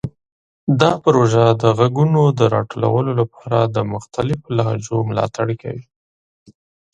دا 0.81 0.91
پروژه 1.03 1.43
د 1.61 1.63
غږونو 1.77 2.21
د 2.39 2.39
راټولولو 2.55 3.11
لپاره 3.21 3.59
د 3.75 3.77
مختلفو 3.93 4.47
لهجو 4.57 4.97
ملاتړ 5.09 5.47
کوي. 5.61 5.85